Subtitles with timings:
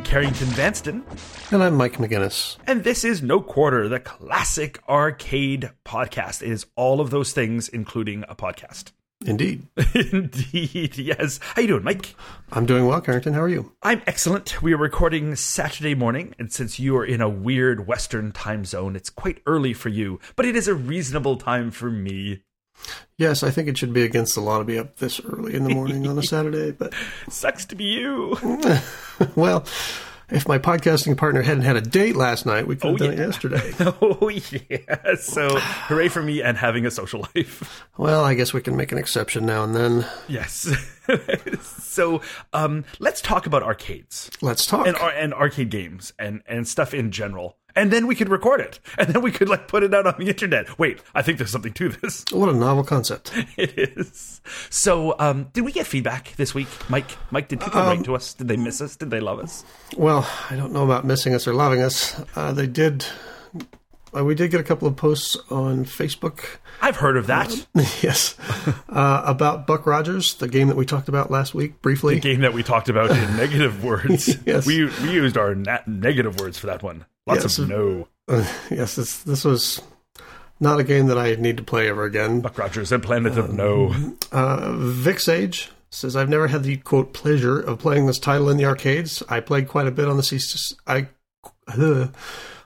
[0.00, 1.02] I'm Carrington Vanston,
[1.52, 2.56] And I'm Mike McGinnis.
[2.66, 6.40] and this is No Quarter, the classic arcade podcast.
[6.40, 8.92] It is all of those things, including a podcast.
[9.26, 9.66] Indeed.
[9.94, 11.38] Indeed, yes.
[11.42, 12.14] How you doing, Mike?
[12.50, 13.34] I'm doing well, Carrington.
[13.34, 13.72] How are you?
[13.82, 14.62] I'm excellent.
[14.62, 18.96] We are recording Saturday morning, and since you are in a weird Western time zone,
[18.96, 22.40] it's quite early for you, but it is a reasonable time for me.
[23.16, 25.64] Yes, I think it should be against the law to be up this early in
[25.64, 26.94] the morning on a Saturday, but
[27.28, 28.36] Sucks to be you.
[29.36, 29.64] well,
[30.30, 33.16] if my podcasting partner hadn't had a date last night, we could have Oh, done
[33.18, 33.22] yeah.
[33.24, 33.72] it yesterday.
[34.00, 34.28] oh,
[34.70, 35.14] yeah.
[35.16, 37.84] So, hooray for me and having a social life.
[37.98, 40.06] Well, I guess we can make an exception now and then.
[40.28, 40.68] Yes.
[41.62, 42.22] so,
[42.52, 44.86] um, let's talk about arcades Let's talk.
[44.86, 47.56] and, and arcade games and, and stuff in general.
[47.76, 48.80] And then we could record it.
[48.98, 50.78] And then we could like put it out on the internet.
[50.78, 52.24] Wait, I think there's something to this.
[52.30, 53.32] what a novel concept.
[53.56, 54.40] It is.
[54.70, 57.10] So, um, did we get feedback this week, Mike?
[57.30, 58.32] Mike, did people write to us?
[58.32, 58.96] Did they miss us?
[58.96, 59.64] Did they love us?
[59.96, 62.20] Well, I don't know about missing us or loving us.
[62.36, 63.04] Uh, they did.
[64.16, 66.44] Uh, we did get a couple of posts on Facebook.
[66.82, 67.50] I've heard of that
[68.02, 68.36] yes,
[68.88, 72.14] uh, about Buck Rogers, the game that we talked about last week briefly.
[72.16, 74.36] The game that we talked about in negative words.
[74.46, 74.66] Yes.
[74.66, 77.04] We we used our na- negative words for that one.
[77.26, 77.58] Lots Yes.
[77.58, 78.08] of no.
[78.28, 79.80] Uh, yes, this this was
[80.58, 82.40] not a game that I need to play ever again.
[82.40, 83.94] Buck Rogers and Planet of No.
[84.32, 88.56] Uh, Vic Sage says I've never had the quote pleasure of playing this title in
[88.56, 89.22] the arcades.
[89.28, 90.38] I played quite a bit on the C.
[90.86, 91.08] I
[91.68, 92.08] uh,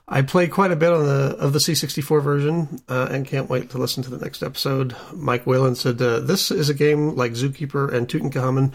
[0.07, 3.71] I played quite a bit on the of the C64 version, uh, and can't wait
[3.71, 4.95] to listen to the next episode.
[5.13, 8.71] Mike Whalen said uh, this is a game like Zookeeper and Tutankhamun,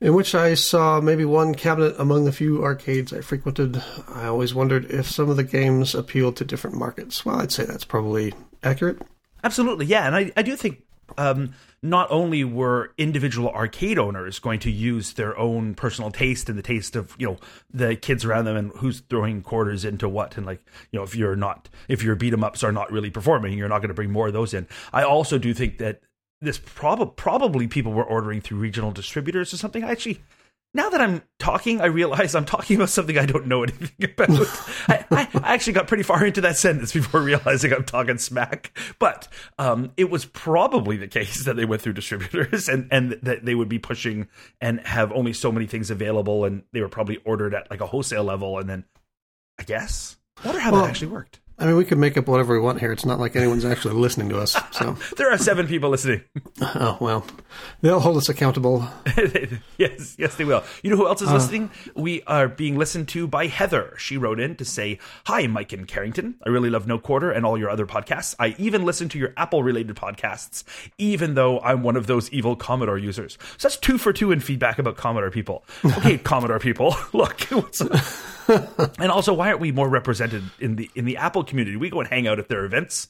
[0.00, 3.82] in which I saw maybe one cabinet among the few arcades I frequented.
[4.08, 7.24] I always wondered if some of the games appealed to different markets.
[7.24, 9.00] Well, I'd say that's probably accurate.
[9.42, 10.82] Absolutely, yeah, and I, I do think
[11.18, 16.58] um, not only were individual arcade owners going to use their own personal taste and
[16.58, 17.36] the taste of you know
[17.72, 21.14] the kids around them and who's throwing quarters into what and like you know if
[21.14, 23.94] you're not if your beat 'em ups are not really performing, you're not going to
[23.94, 24.66] bring more of those in.
[24.92, 26.00] I also do think that
[26.40, 29.82] this prob- probably people were ordering through regional distributors or something.
[29.82, 30.20] I actually
[30.74, 34.28] now that I'm talking, I realize I'm talking about something I don't know anything about.
[34.88, 38.76] I, I, actually got pretty far into that sentence before realizing I'm talking smack.
[38.98, 43.44] But um, it was probably the case that they went through distributors and, and that
[43.44, 44.28] they would be pushing
[44.60, 46.44] and have only so many things available.
[46.44, 48.58] And they were probably ordered at like a wholesale level.
[48.58, 48.84] And then
[49.58, 51.40] I guess, I wonder how Well- that actually worked.
[51.56, 52.90] I mean, we can make up whatever we want here.
[52.90, 54.56] It's not like anyone's actually listening to us.
[54.74, 56.22] So, There are seven people listening.
[56.60, 57.24] oh well,
[57.80, 58.88] they'll hold us accountable.
[59.78, 60.64] yes, yes, they will.
[60.82, 61.34] You know who else is uh.
[61.34, 61.70] listening?
[61.94, 63.94] We are being listened to by Heather.
[63.98, 66.34] She wrote in to say, Hi, Mike and Carrington.
[66.44, 68.34] I really love No Quarter and all your other podcasts.
[68.40, 70.64] I even listen to your Apple related podcasts,
[70.98, 73.38] even though I'm one of those evil Commodore users.
[73.58, 75.64] So that's two for two in feedback about Commodore people.
[75.98, 77.46] Okay, Commodore people, look.
[78.98, 81.76] And also, why aren't we more represented in the in the Apple community?
[81.76, 83.08] We go and hang out at their events.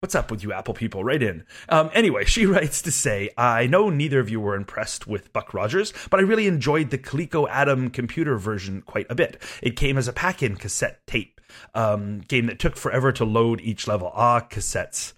[0.00, 1.04] What's up with you Apple people?
[1.04, 1.44] Right in.
[1.68, 5.52] Um, anyway, she writes to say, I know neither of you were impressed with Buck
[5.52, 9.42] Rogers, but I really enjoyed the Coleco Adam computer version quite a bit.
[9.62, 11.38] It came as a pack-in cassette tape
[11.74, 14.10] um, game that took forever to load each level.
[14.14, 15.12] Ah, cassettes.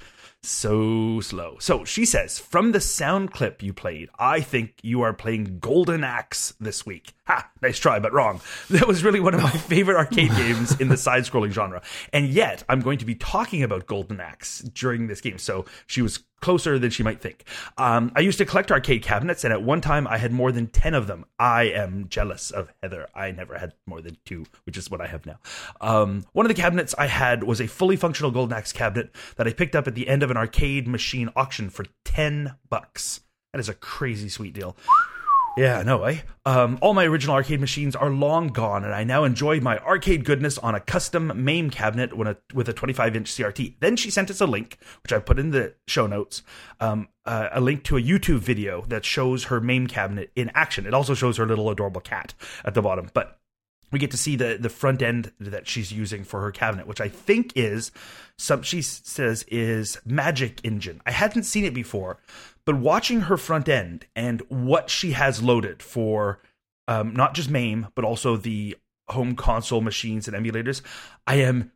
[0.44, 1.56] So slow.
[1.60, 6.02] So she says, from the sound clip you played, I think you are playing Golden
[6.02, 7.14] Axe this week.
[7.28, 7.48] Ha!
[7.62, 8.40] Nice try, but wrong.
[8.70, 11.80] That was really one of my favorite arcade games in the side scrolling genre.
[12.12, 15.38] And yet, I'm going to be talking about Golden Axe during this game.
[15.38, 17.44] So she was closer than she might think.
[17.78, 20.66] Um, I used to collect arcade cabinets, and at one time I had more than
[20.66, 21.24] 10 of them.
[21.38, 23.08] I am jealous of Heather.
[23.14, 25.38] I never had more than two, which is what I have now.
[25.80, 29.46] Um, one of the cabinets I had was a fully functional Golden Axe cabinet that
[29.46, 33.20] I picked up at the end of an arcade machine auction for 10 bucks.
[33.52, 34.76] That is a crazy sweet deal.
[35.56, 36.22] Yeah, no way.
[36.46, 40.24] Um, all my original arcade machines are long gone, and I now enjoy my arcade
[40.24, 43.74] goodness on a custom MAME cabinet with a, with a 25 inch CRT.
[43.80, 46.42] Then she sent us a link, which I put in the show notes,
[46.80, 50.86] um, uh, a link to a YouTube video that shows her MAME cabinet in action.
[50.86, 52.32] It also shows her little adorable cat
[52.64, 53.38] at the bottom, but
[53.92, 57.00] we get to see the the front end that she's using for her cabinet, which
[57.00, 57.92] I think is
[58.36, 61.00] some she says is Magic Engine.
[61.06, 62.18] I hadn't seen it before,
[62.64, 66.40] but watching her front end and what she has loaded for
[66.88, 68.76] um, not just MAME but also the
[69.08, 70.82] home console machines and emulators,
[71.26, 71.70] I am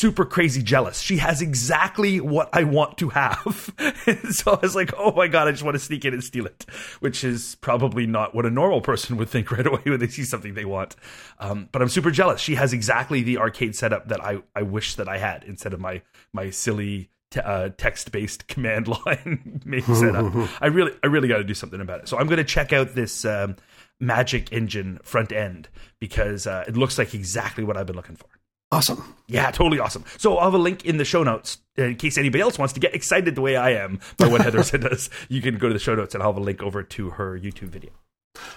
[0.00, 1.00] super crazy jealous.
[1.00, 3.70] She has exactly what I want to have.
[4.30, 6.46] so I was like, oh my God, I just want to sneak in and steal
[6.46, 6.64] it,
[7.00, 10.24] which is probably not what a normal person would think right away when they see
[10.24, 10.96] something they want.
[11.38, 12.40] Um, but I'm super jealous.
[12.40, 15.80] She has exactly the arcade setup that I, I wish that I had instead of
[15.80, 16.00] my,
[16.32, 20.62] my silly te- uh, text-based command line setup.
[20.62, 22.08] I really, I really got to do something about it.
[22.08, 23.56] So I'm going to check out this, um,
[24.02, 25.68] Magic Engine front end
[25.98, 28.39] because uh, it looks like exactly what I've been looking for.
[28.72, 29.14] Awesome.
[29.26, 30.04] Yeah, totally awesome.
[30.16, 32.80] So I'll have a link in the show notes in case anybody else wants to
[32.80, 35.10] get excited the way I am by what Heather said us.
[35.28, 37.38] You can go to the show notes and I'll have a link over to her
[37.38, 37.90] YouTube video.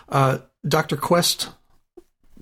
[0.10, 0.98] Uh, Dr.
[0.98, 1.50] Quest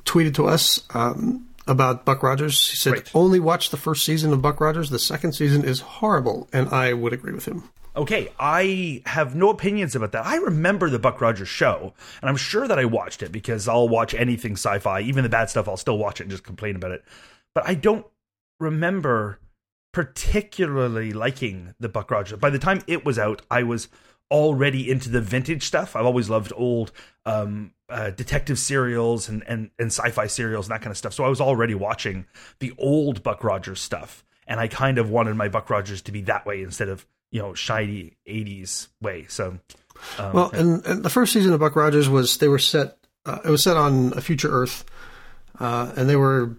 [0.04, 2.70] tweeted to us um, about Buck Rogers.
[2.70, 3.12] He said, Right.
[3.14, 4.90] only watch the first season of Buck Rogers.
[4.90, 6.50] The second season is horrible.
[6.52, 7.70] And I would agree with him.
[7.94, 10.26] Okay, I have no opinions about that.
[10.26, 13.90] I remember the Buck Rogers show, and I'm sure that I watched it because I'll
[13.90, 15.68] watch anything sci-fi, even the bad stuff.
[15.68, 17.04] I'll still watch it and just complain about it.
[17.54, 18.06] But I don't
[18.60, 19.40] remember
[19.92, 22.40] particularly liking the Buck Rogers.
[22.40, 23.90] By the time it was out, I was
[24.30, 25.96] already into the vintage stuff.
[25.96, 26.92] I've always loved old
[27.26, 31.14] um, uh, detective serials and, and and sci-fi serials and that kind of stuff.
[31.14, 32.26] So I was already watching
[32.60, 36.22] the old Buck Rogers stuff, and I kind of wanted my Buck Rogers to be
[36.22, 39.26] that way instead of you know shiny '80s way.
[39.28, 39.60] So
[40.18, 42.98] um, Well, and, and the first season of Buck Rogers was they were set.
[43.26, 44.86] Uh, it was set on a future Earth,
[45.60, 46.56] uh, and they were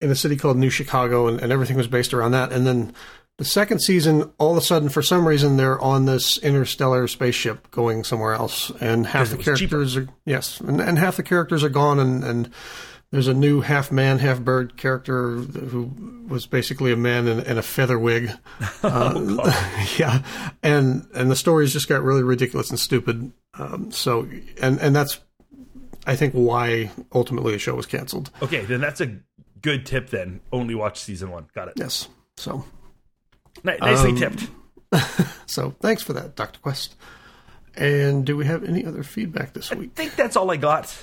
[0.00, 2.52] in a city called New Chicago, and, and everything was based around that.
[2.52, 2.92] And then
[3.38, 7.70] the second season, all of a sudden, for some reason, they're on this interstellar spaceship
[7.70, 11.68] going somewhere else, and half the characters are yes, and, and half the characters are
[11.68, 12.50] gone, and and
[13.10, 17.58] there's a new half man, half bird character who was basically a man in, in
[17.58, 18.30] a feather wig.
[18.82, 19.52] Uh,
[19.98, 20.22] yeah,
[20.62, 23.32] and and the stories just got really ridiculous and stupid.
[23.54, 24.28] Um, so
[24.62, 25.20] and and that's
[26.06, 28.30] I think why ultimately the show was canceled.
[28.40, 29.16] okay, then that's a
[29.66, 30.10] good tip.
[30.10, 31.48] Then only watch season one.
[31.54, 31.74] Got it.
[31.76, 32.08] Yes.
[32.36, 32.64] So
[33.64, 34.48] Ni- nicely Um, tipped.
[35.46, 36.94] so thanks for that, Doctor Quest.
[37.74, 39.90] And do we have any other feedback this week?
[39.94, 40.96] I think that's all I got.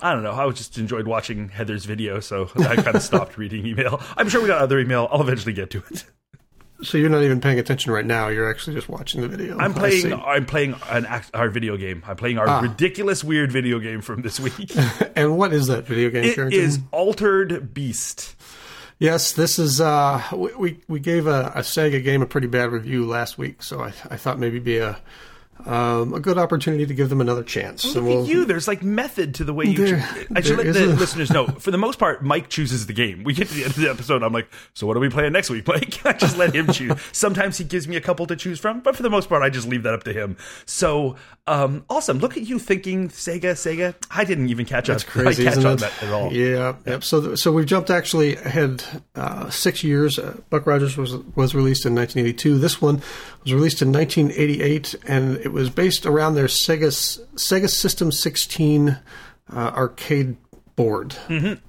[0.00, 0.32] I don't know.
[0.32, 4.00] I just enjoyed watching Heather's video, so I kind of stopped reading email.
[4.16, 5.08] I'm sure we got other email.
[5.10, 6.04] I'll eventually get to it.
[6.82, 8.28] So you're not even paying attention right now.
[8.28, 9.58] You're actually just watching the video.
[9.58, 10.12] I'm playing.
[10.12, 12.02] I'm playing an our video game.
[12.06, 14.70] I'm playing our ridiculous, weird video game from this week.
[15.16, 16.22] And what is that video game?
[16.24, 16.60] it Carrington?
[16.60, 18.36] is Altered Beast.
[19.00, 19.80] Yes, this is.
[19.80, 23.62] Uh, we we- we gave a, a Sega game a pretty bad review last week,
[23.62, 25.00] so I, I thought maybe it'd be a
[25.66, 27.82] um, a good opportunity to give them another chance.
[27.82, 28.44] So Look we'll, at you.
[28.44, 29.76] There's like method to the way you.
[29.86, 31.46] There- choo- I should let the a- listeners know.
[31.46, 33.24] For the most part, Mike chooses the game.
[33.24, 34.22] We get to the end of the episode.
[34.22, 36.00] I'm like, so what are we playing next week, Mike?
[36.06, 36.92] I just let him choose.
[37.12, 39.50] Sometimes he gives me a couple to choose from, but for the most part, I
[39.50, 40.36] just leave that up to him.
[40.66, 41.16] So
[41.46, 42.18] um, awesome.
[42.18, 43.94] Look at you thinking Sega, Sega.
[44.10, 45.08] I didn't even catch That's up.
[45.10, 45.80] crazy, I catch isn't on it?
[45.80, 46.32] that at all.
[46.32, 47.02] Yeah, yep.
[47.02, 48.84] So, th- so we've jumped actually ahead
[49.14, 50.18] uh, six years.
[50.18, 52.58] Uh, Buck Rogers was was released in 1982.
[52.58, 53.00] This one
[53.44, 56.88] was released in 1988, and it was based around their Sega
[57.34, 58.98] Sega System 16 uh,
[59.56, 60.36] arcade
[60.76, 61.16] board.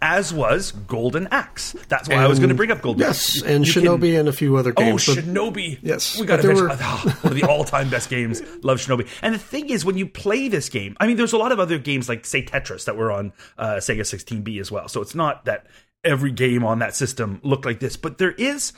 [0.04, 1.76] As was Golden Axe.
[1.88, 3.42] That's why I was going to bring up Golden Yes, Axe.
[3.44, 5.08] and You can- Shinobi and a few other Oh, games.
[5.08, 5.80] but- Shinobi!
[5.82, 8.44] Yes, we got to mention were- oh, one of the all-time best games.
[8.64, 9.08] Love Shinobi.
[9.24, 11.60] And the thing is, when you play this game, I mean, there's a lot of
[11.60, 14.88] other games like say Tetris that were on uh, Sega 16B as well.
[14.88, 15.66] So it's not that
[16.04, 18.74] every game on that system looked like this, but there is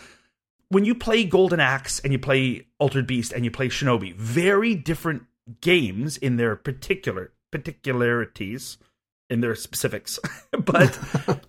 [0.72, 4.74] when you play Golden Axe and you play Altered Beast and you play Shinobi, very
[4.74, 5.24] different
[5.60, 8.78] games in their particular particularities,
[9.30, 10.18] in their specifics,
[10.52, 10.98] but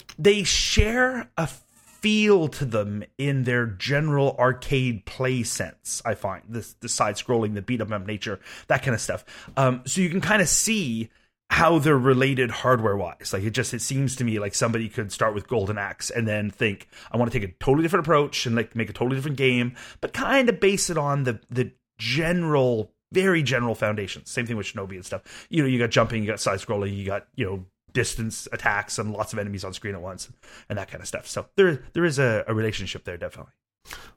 [0.19, 6.03] they share a feel to them in their general arcade play sense.
[6.05, 9.25] I find this the side scrolling, the beat 'em up nature, that kind of stuff.
[9.57, 11.11] Um, so you can kind of see
[11.53, 13.31] how they're related hardware wise.
[13.35, 16.27] Like it just it seems to me like somebody could start with Golden Axe and
[16.27, 19.17] then think I want to take a totally different approach and like make a totally
[19.17, 24.31] different game, but kind of base it on the the general very general foundations.
[24.31, 25.47] Same thing with Shinobi and stuff.
[25.51, 28.99] You know, you got jumping, you got side scrolling, you got, you know, distance attacks
[28.99, 30.31] and lots of enemies on screen at once
[30.71, 31.27] and that kind of stuff.
[31.27, 33.53] So there there is a, a relationship there definitely.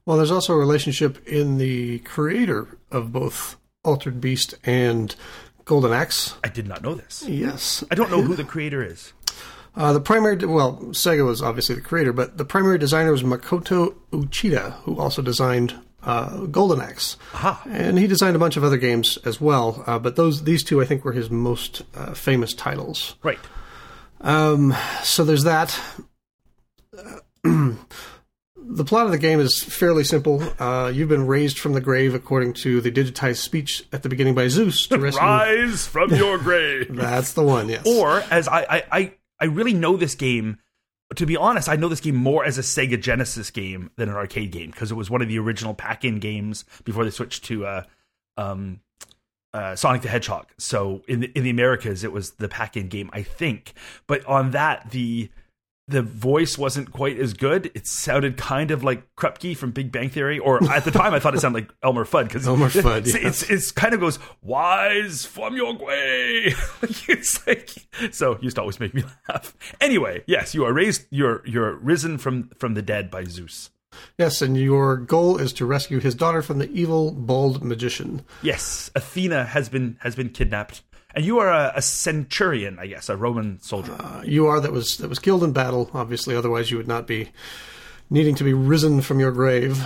[0.06, 5.14] Well, there's also a relationship in the creator of both Altered Beast and
[5.66, 6.36] Golden Axe.
[6.44, 7.24] I did not know this.
[7.28, 7.84] Yes.
[7.92, 9.14] I don't know who the creator is.
[9.76, 13.96] Uh, the primary, well, Sega was obviously the creator, but the primary designer was Makoto
[14.12, 17.64] Uchida, who also designed uh, Golden Axe, Aha.
[17.70, 19.84] and he designed a bunch of other games as well.
[19.86, 23.16] Uh, but those, these two, I think, were his most uh, famous titles.
[23.24, 23.40] Right.
[24.22, 25.78] Um, so there's that.
[28.68, 30.44] the plot of the game is fairly simple.
[30.60, 34.36] Uh, you've been raised from the grave, according to the digitized speech at the beginning
[34.36, 35.22] by Zeus, to rescue.
[35.22, 36.96] Rise from your grave.
[36.96, 37.70] That's the one.
[37.70, 37.86] Yes.
[37.86, 40.60] or as I, I I I really know this game.
[41.16, 44.16] To be honest, I know this game more as a Sega Genesis game than an
[44.16, 47.66] arcade game because it was one of the original pack-in games before they switched to
[47.66, 47.84] uh,
[48.38, 48.80] um,
[49.54, 50.48] uh, Sonic the Hedgehog.
[50.58, 53.74] So in the, in the Americas, it was the pack-in game, I think.
[54.08, 55.30] But on that, the
[55.88, 57.70] the voice wasn't quite as good.
[57.76, 61.20] It sounded kind of like Kripke from Big Bang Theory, or at the time I
[61.20, 63.24] thought it sounded like Elmer Fudd because Elmer Fudd, It's, yes.
[63.24, 66.54] it's, it's kind of goes wise from your way.
[67.08, 67.70] it's like
[68.12, 69.56] so used to always make me laugh.
[69.80, 71.06] Anyway, yes, you are raised.
[71.12, 73.70] You're you're risen from from the dead by Zeus.
[74.18, 78.24] Yes, and your goal is to rescue his daughter from the evil bald magician.
[78.42, 80.82] Yes, Athena has been has been kidnapped,
[81.16, 83.96] and you are a, a centurion, I guess, a Roman soldier.
[83.98, 85.90] Uh, you are that was that was killed in battle.
[85.94, 87.30] Obviously, otherwise you would not be
[88.10, 89.84] needing to be risen from your grave.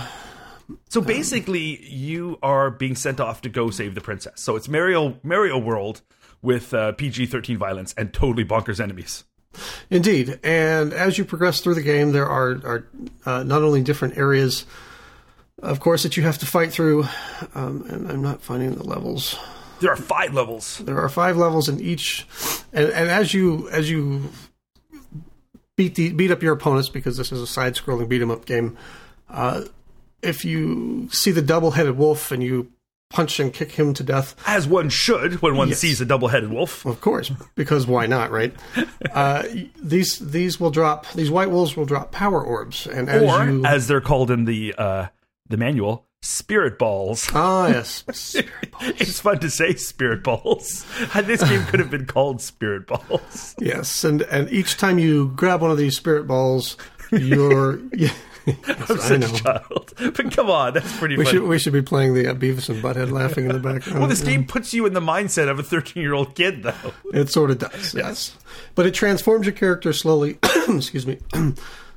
[0.88, 4.40] So basically, you are being sent off to go save the princess.
[4.40, 6.02] So it's Mario Mario World
[6.42, 9.24] with uh, PG thirteen violence and totally bonkers enemies.
[9.90, 12.88] Indeed, and as you progress through the game, there are are
[13.26, 14.64] uh, not only different areas,
[15.60, 17.04] of course, that you have to fight through.
[17.54, 19.36] Um, and I'm not finding the levels.
[19.80, 20.78] There are five levels.
[20.78, 22.26] There are five levels in each,
[22.72, 24.30] and, and as you as you
[25.76, 28.44] beat the beat up your opponents because this is a side scrolling beat 'em up
[28.44, 28.76] game.
[29.28, 29.62] Uh,
[30.22, 32.70] if you see the double headed wolf and you
[33.08, 35.78] punch and kick him to death, As one should when one Yes.
[35.78, 36.84] sees a double headed wolf.
[36.86, 38.54] of course, because why not, right?
[39.14, 39.42] Uh,
[39.82, 43.64] these these will drop these white wolves will drop power orbs, and as Or, you
[43.64, 45.06] as they're called in the uh,
[45.48, 47.28] the manual, spirit balls.
[47.34, 48.80] ah yes, Spirit ball.
[48.82, 50.84] It's fun to say spirit balls.
[51.24, 53.54] This game could have been called spirit balls.
[53.58, 56.76] yes, and and each time you grab one of these spirit balls,
[57.10, 57.80] you're.
[58.46, 59.26] I'm yes, I such know.
[59.26, 59.92] a child.
[59.98, 61.36] But come on, that's pretty We funny.
[61.38, 64.00] should we should be playing the uh, Beavis and Butthead laughing in the background.
[64.00, 66.92] well, this game puts you in the mindset of a 13 year old kid, though.
[67.12, 68.34] It sort of does, yes.
[68.74, 70.38] But it transforms your character slowly.
[70.68, 71.18] excuse me,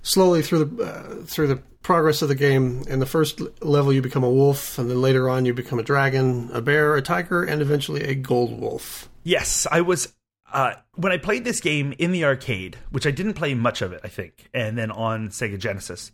[0.03, 2.83] slowly through the uh, through the progress of the game.
[2.87, 5.83] In the first level, you become a wolf, and then later on, you become a
[5.83, 9.09] dragon, a bear, a tiger, and eventually a gold wolf.
[9.23, 10.13] Yes, I was.
[10.51, 13.91] Uh, when I played this game in the arcade, which I didn't play much of
[13.91, 16.11] it, I think, and then on Sega Genesis,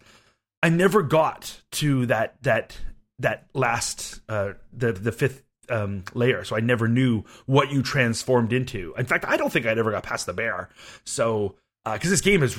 [0.64, 2.78] I never got to that that
[3.20, 8.54] that last uh, the the fifth um, layer, so I never knew what you transformed
[8.54, 8.94] into.
[8.98, 10.70] In fact, I don't think I ever got past the bear.
[11.04, 11.56] So
[11.86, 12.58] because this game is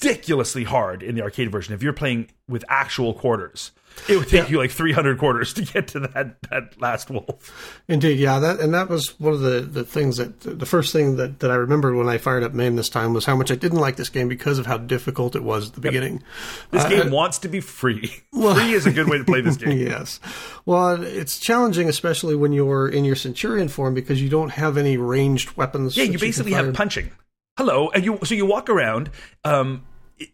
[0.00, 3.72] ridiculously hard in the arcade version, if you're playing with actual quarters,
[4.08, 7.78] it would take you like 300 quarters to get to that that last wolf.
[7.88, 11.16] Indeed, yeah, that and that was one of the, the things that the first thing
[11.16, 13.54] that, that I remembered when I fired up MAME this time was how much I
[13.54, 16.22] didn't like this game because of how difficult it was at the beginning.
[16.70, 18.06] This Uh, game wants to be free.
[18.32, 19.78] free is a good way to play this game.
[19.78, 20.20] Yes.
[20.64, 24.96] Well, it's challenging, especially when you're in your Centurion form because you don't have any
[24.96, 25.98] ranged weapons.
[25.98, 26.64] Yeah, you basically fire.
[26.64, 27.10] have punching.
[27.58, 29.10] Hello, and you so you walk around.
[29.44, 29.84] Um,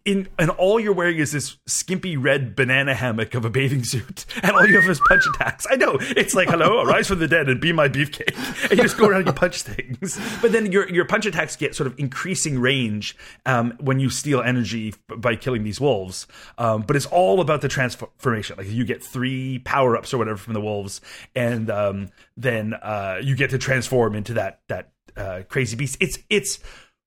[0.04, 4.24] in and all you're wearing is this skimpy red banana hammock of a bathing suit,
[4.44, 5.66] and all you have is punch attacks.
[5.68, 8.36] I know it's like hello, arise from the dead and be my beefcake,
[8.70, 10.16] and you just go around and you punch things.
[10.40, 14.40] But then your your punch attacks get sort of increasing range um, when you steal
[14.40, 16.28] energy by killing these wolves.
[16.56, 18.58] Um, but it's all about the transformation.
[18.58, 21.00] Like you get three power ups or whatever from the wolves,
[21.34, 25.96] and um, then uh, you get to transform into that that uh, crazy beast.
[26.00, 26.60] It's it's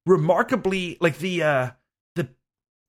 [0.05, 1.69] remarkably like the uh,
[2.15, 2.29] the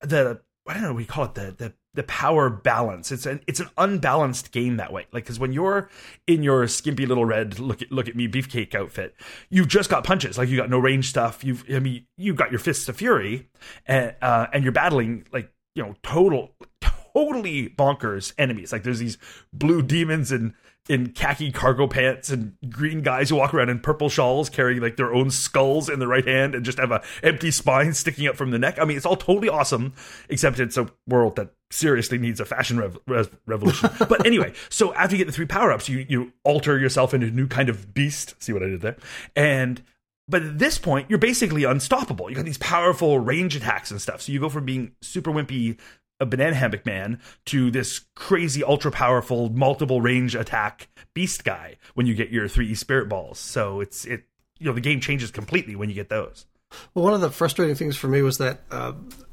[0.01, 3.13] the I don't know you call it the the the power balance.
[3.13, 5.07] It's an it's an unbalanced game that way.
[5.13, 5.91] Like because when you're
[6.27, 9.15] in your skimpy little red look at look at me beefcake outfit,
[9.51, 10.39] you've just got punches.
[10.39, 11.45] Like you got no range stuff.
[11.45, 13.49] You've I mean you've got your fists of fury,
[13.87, 18.73] and uh, and you're battling like you know total totally bonkers enemies.
[18.73, 19.19] Like there's these
[19.53, 20.55] blue demons and
[20.89, 24.97] in khaki cargo pants and green guys who walk around in purple shawls carrying like
[24.97, 28.37] their own skulls in the right hand and just have a empty spine sticking up
[28.37, 28.79] from the neck.
[28.81, 29.93] I mean, it's all totally awesome,
[30.29, 33.91] except it's a world that seriously needs a fashion rev- res- revolution.
[34.09, 37.29] but anyway, so after you get the three power ups, you you alter yourself into
[37.29, 38.35] a new kind of beast.
[38.43, 38.97] See what I did there?
[39.37, 39.83] And
[40.29, 42.31] but at this point, you're basically unstoppable.
[42.31, 44.23] You got these powerful range attacks and stuff.
[44.23, 45.79] So you go from being super wimpy,
[46.23, 52.07] a banana hammock man, to this crazy, ultra powerful, multiple range attack beast guy when
[52.07, 53.39] you get your three spirit balls.
[53.39, 54.25] So it's it.
[54.59, 56.47] You know the game changes completely when you get those.
[56.95, 58.93] Well, one of the frustrating things for me was that uh,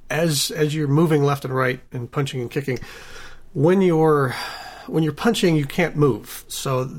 [0.10, 2.79] as as you're moving left and right and punching and kicking,
[3.53, 4.36] when you're
[4.88, 6.46] when you're punching, you can't move.
[6.48, 6.89] So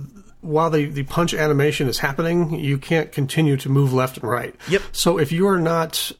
[0.41, 4.55] while the, the punch animation is happening, you can't continue to move left and right.
[4.69, 4.83] Yep.
[4.93, 6.13] So if you are not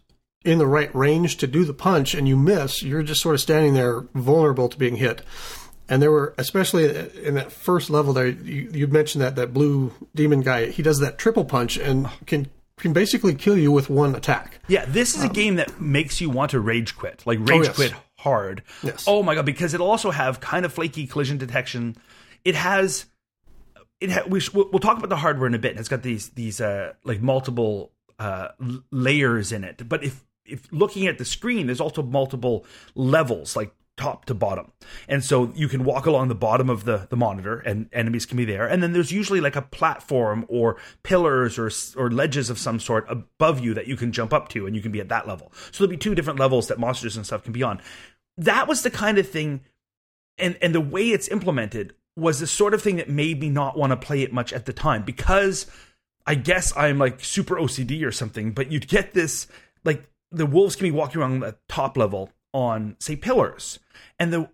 [0.45, 3.41] in the right range to do the punch and you miss, you're just sort of
[3.41, 5.23] standing there vulnerable to being hit.
[5.89, 6.85] And there were, especially
[7.25, 10.67] in that first level there, you, you mentioned that that blue demon guy.
[10.67, 14.59] He does that triple punch and can can basically kill you with one attack.
[14.69, 17.57] Yeah, this is a game that makes you want to rage quit, like rage Um,
[17.59, 17.77] oh, yes.
[17.77, 18.63] quit hard.
[18.83, 19.05] Yes.
[19.07, 21.97] Oh my god, because it'll also have kind of flaky collision detection.
[22.45, 23.05] It has,
[24.01, 25.73] it ha- we we'll we'll talk about the hardware in a bit.
[25.73, 28.49] and It's got these these uh like multiple uh
[28.91, 32.65] layers in it, but if if looking at the screen, there's also multiple
[32.95, 34.73] levels, like top to bottom.
[35.09, 38.39] And so you can walk along the bottom of the, the monitor and enemies can
[38.39, 38.67] be there.
[38.67, 41.71] And then there's usually like a platform or pillars or,
[42.03, 44.81] or ledges of some sort above you that you can jump up to and you
[44.81, 45.53] can be at that level.
[45.71, 47.83] So there'll be two different levels that monsters and stuff can be on.
[48.39, 49.61] That was the kind of thing
[50.39, 53.79] and, and the way it's implemented was the sort of thing that made me not
[53.79, 55.67] want to play it much at the time because
[56.27, 59.47] I guess I'm like super OCD or something, but you'd get this
[59.85, 63.79] like the wolves can be walking around the top level on say pillars.
[64.19, 64.49] And the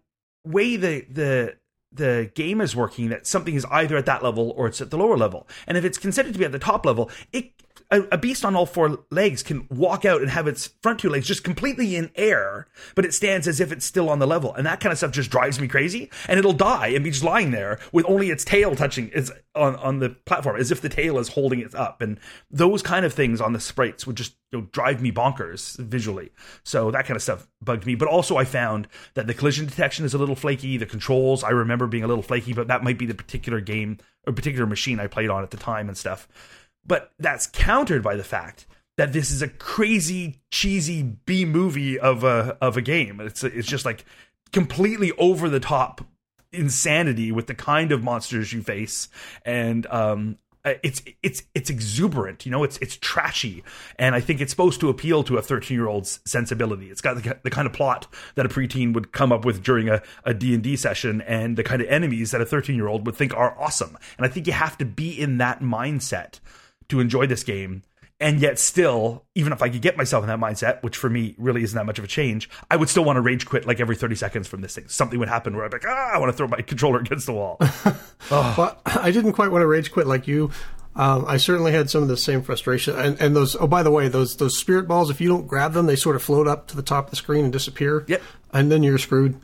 [0.44, 1.56] way the the
[1.92, 4.98] the game is working that something is either at that level or it's at the
[4.98, 5.48] lower level.
[5.66, 7.52] And if it's considered to be at the top level it
[7.90, 11.08] a, a, beast on all four legs can walk out and have its front two
[11.08, 14.54] legs just completely in air, but it stands as if it's still on the level.
[14.54, 16.10] And that kind of stuff just drives me crazy.
[16.28, 19.76] And it'll die and be just lying there with only its tail touching its on,
[19.76, 22.00] on the platform, as if the tail is holding it up.
[22.00, 22.18] And
[22.50, 26.30] those kind of things on the sprites would just you know, drive me bonkers visually.
[26.64, 27.94] So that kind of stuff bugged me.
[27.94, 30.76] But also, I found that the collision detection is a little flaky.
[30.76, 33.98] The controls, I remember being a little flaky, but that might be the particular game
[34.26, 36.28] or particular machine I played on at the time and stuff.
[36.86, 38.66] But that's countered by the fact
[38.96, 43.20] that this is a crazy cheesy B movie of a of a game.
[43.20, 44.04] It's it's just like
[44.52, 46.04] completely over the top
[46.52, 49.08] insanity with the kind of monsters you face.
[49.44, 50.38] And um
[50.82, 52.64] it's it's it's exuberant you know?
[52.64, 53.62] It's it's trashy.
[53.98, 56.90] And i think it's supposed to appeal to a 13 year old's sensibility.
[56.90, 59.88] It's got the, the, kind of plot that a preteen would come up with during
[59.88, 63.14] a, a d&d session and the kind of enemies that a 13 year old would
[63.14, 63.96] think are awesome.
[64.16, 66.40] And i think you have to be in that mindset
[66.88, 67.82] to enjoy this game.
[68.18, 71.34] And yet, still, even if I could get myself in that mindset, which for me
[71.36, 73.78] really isn't that much of a change, I would still want to rage quit like
[73.78, 74.88] every 30 seconds from this thing.
[74.88, 77.26] Something would happen where I'd be like, ah, I want to throw my controller against
[77.26, 77.58] the wall.
[77.60, 78.54] oh.
[78.56, 80.50] Well, I didn't quite want to rage quit like you.
[80.94, 82.98] Um, I certainly had some of the same frustration.
[82.98, 85.74] And, and those, oh, by the way, those those spirit balls, if you don't grab
[85.74, 88.04] them, they sort of float up to the top of the screen and disappear.
[88.08, 88.22] Yep.
[88.52, 89.38] And then you're screwed.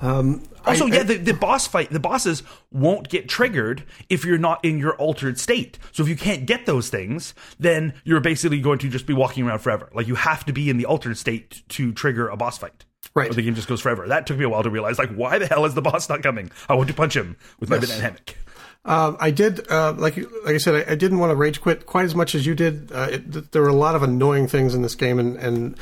[0.00, 4.38] Um, also, I, yeah, the, the boss fight, the bosses won't get triggered if you're
[4.38, 5.78] not in your altered state.
[5.92, 9.46] So if you can't get those things, then you're basically going to just be walking
[9.46, 9.88] around forever.
[9.94, 12.84] Like you have to be in the altered state to trigger a boss fight.
[13.14, 13.30] Right.
[13.30, 14.06] Or the game just goes forever.
[14.08, 16.22] That took me a while to realize, like, why the hell is the boss not
[16.22, 16.50] coming?
[16.68, 17.86] I want to punch him with my yes.
[17.86, 18.36] banana hammock.
[18.84, 21.86] Um, I did, uh, like like I said, I, I, didn't want to rage quit
[21.86, 22.92] quite as much as you did.
[22.92, 25.76] Uh, it, there were a lot of annoying things in this game, and, and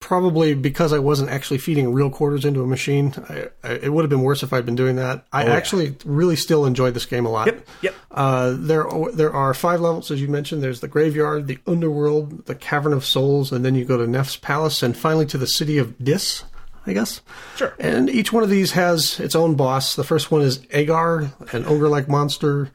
[0.00, 3.14] probably because I wasn't actually feeding real quarters into a machine.
[3.28, 5.24] I, I, it would have been worse if I'd been doing that.
[5.32, 5.94] I oh, actually yeah.
[6.04, 7.46] really still enjoyed this game a lot.
[7.46, 7.68] Yep.
[7.82, 7.94] Yep.
[8.10, 10.62] Uh, there there are five levels as you mentioned.
[10.62, 14.36] There's the graveyard, the underworld, the cavern of souls, and then you go to Neff's
[14.36, 16.44] palace, and finally to the city of Dis.
[16.88, 17.20] I guess.
[17.56, 17.74] Sure.
[17.78, 19.96] And each one of these has its own boss.
[19.96, 22.70] The first one is Aggar, an ogre-like monster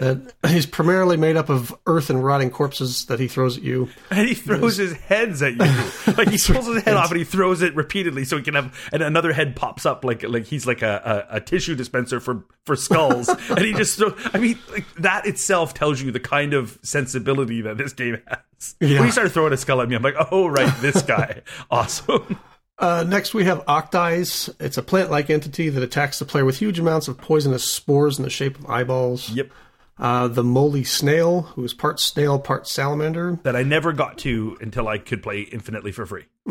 [0.00, 3.88] that is primarily made up of earth and rotting corpses that he throws at you.
[4.10, 5.58] And he throws his heads at you.
[6.16, 8.88] like he pulls his head off and he throws it repeatedly so he can have
[8.92, 12.44] and another head pops up like like he's like a, a, a tissue dispenser for
[12.64, 13.28] for skulls.
[13.50, 17.62] and he just throw, I mean like that itself tells you the kind of sensibility
[17.62, 18.74] that this game has.
[18.80, 18.98] Yeah.
[18.98, 21.42] When he started throwing a skull at me, I'm like, oh right, this guy.
[21.70, 22.38] awesome.
[22.78, 24.54] Uh, next, we have Octeyes.
[24.60, 28.18] It's a plant like entity that attacks the player with huge amounts of poisonous spores
[28.18, 29.30] in the shape of eyeballs.
[29.30, 29.50] Yep.
[29.98, 33.40] Uh, the Moldy Snail, who is part snail, part salamander.
[33.42, 36.26] That I never got to until I could play infinitely for free.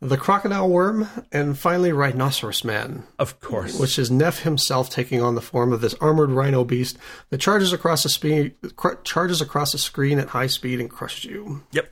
[0.00, 3.04] the Crocodile Worm, and finally Rhinoceros Man.
[3.18, 3.78] Of course.
[3.78, 6.96] Which is Neff himself taking on the form of this armored rhino beast
[7.28, 11.26] that charges across the, spe- cr- charges across the screen at high speed and crushes
[11.26, 11.62] you.
[11.72, 11.90] Yep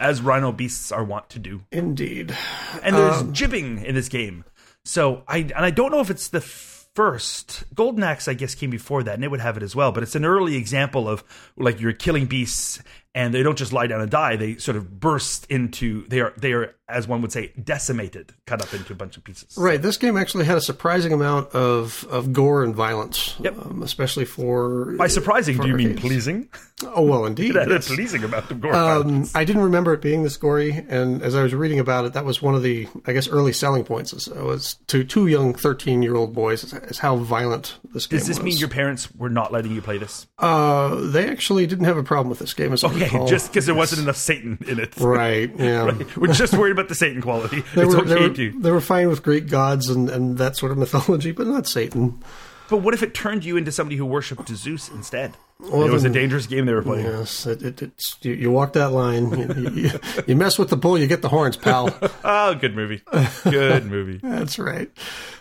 [0.00, 1.62] as rhino beasts are wont to do.
[1.70, 2.36] Indeed.
[2.82, 4.44] And there's um, gibbing in this game.
[4.84, 8.26] So I and I don't know if it's the first Golden Axe.
[8.26, 9.92] I guess came before that, and it would have it as well.
[9.92, 11.22] But it's an early example of
[11.56, 12.82] like you're killing beasts,
[13.14, 14.36] and they don't just lie down and die.
[14.36, 18.62] They sort of burst into they are they are as one would say decimated, cut
[18.62, 19.56] up into a bunch of pieces.
[19.58, 19.80] Right.
[19.80, 23.36] This game actually had a surprising amount of of gore and violence.
[23.40, 23.58] Yep.
[23.58, 26.48] Um, especially for by surprising, do you mean pleasing?
[26.82, 27.56] Oh well, indeed.
[27.56, 27.88] it had yes.
[27.88, 28.74] pleasing about the gore.
[28.74, 32.12] Um, I didn't remember it being this gory, and as I was reading about it,
[32.14, 34.12] that was one of the I guess early selling points.
[34.28, 38.18] It was to two young thirteen year old boys is how violent this game.
[38.18, 38.22] Was.
[38.22, 38.44] Does this was.
[38.44, 40.26] mean your parents were not letting you play this?
[40.38, 42.72] Uh, they actually didn't have a problem with this game.
[42.72, 44.96] As okay, Oh, just because there wasn't enough Satan in it.
[44.98, 45.50] Right.
[45.58, 45.86] Yeah.
[45.86, 46.16] right.
[46.16, 47.62] We're just worried about the Satan quality.
[47.74, 48.60] They it's were, okay they were.
[48.60, 52.22] They were fine with Greek gods and, and that sort of mythology, but not Satan.
[52.68, 55.34] But what if it turned you into somebody who worshipped Zeus instead?
[55.60, 57.06] Well, it was a dangerous game they were playing.
[57.06, 59.36] Yes, it, it, it's you, you walk that line.
[59.36, 59.90] You, you,
[60.28, 61.88] you mess with the bull, you get the horns, pal.
[62.24, 63.02] Oh, good movie.
[63.42, 64.18] Good movie.
[64.22, 64.90] That's right.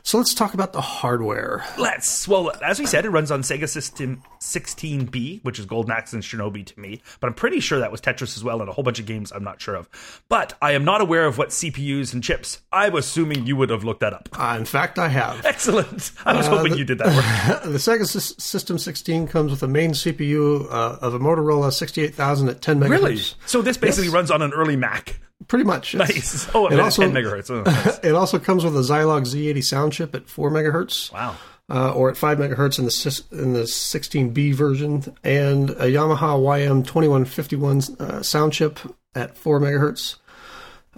[0.02, 1.64] So let's talk about the hardware.
[1.78, 2.28] Let's.
[2.28, 6.24] Well, as we said, it runs on Sega System 16B, which is Golden Axe and
[6.24, 7.02] Shinobi to me.
[7.20, 9.32] But I'm pretty sure that was Tetris as well, and a whole bunch of games
[9.32, 9.90] I'm not sure of.
[10.30, 12.62] But I am not aware of what CPUs and chips.
[12.72, 14.30] I'm assuming you would have looked that up.
[14.34, 15.46] Uh, in fact, I have.
[15.46, 16.12] Excellent.
[16.26, 17.64] I was hoping you did that work.
[17.72, 22.50] the Sega Sys- System 16 comes with a main CPU uh, of a Motorola 68000
[22.50, 22.90] at 10 megahertz.
[22.90, 23.18] Really?
[23.46, 25.20] So this basically runs on an early Mac.
[25.48, 25.94] Pretty much.
[25.94, 26.10] yes.
[26.10, 26.48] Nice.
[26.56, 27.50] Oh, It also- 10 megahertz.
[27.52, 28.00] Oh, nice.
[28.00, 31.12] It also comes with a Zilog Z80 sound chip at 4 megahertz.
[31.14, 31.36] Wow.
[31.70, 38.00] Uh, or at 5 megahertz in the in the 16B version, and a Yamaha YM2151
[38.02, 38.80] uh, sound chip
[39.16, 40.16] at 4 megahertz.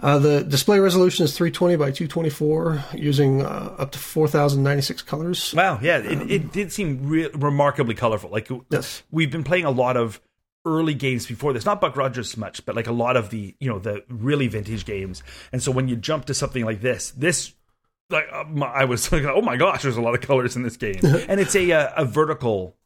[0.02, 5.52] Uh, the display resolution is 320 by 224, using uh, up to 4,096 colors.
[5.54, 5.78] Wow.
[5.82, 8.30] Yeah, it, it did seem re- remarkably colorful.
[8.30, 9.02] Like Yes.
[9.10, 10.18] we've been playing a lot of
[10.64, 13.68] early games before this, not Buck Rogers much, but like a lot of the you
[13.68, 15.22] know the really vintage games.
[15.52, 17.52] And so when you jump to something like this, this
[18.10, 20.62] like uh, my- I was like, oh my gosh, there's a lot of colors in
[20.62, 22.76] this game, and it's a uh, a vertical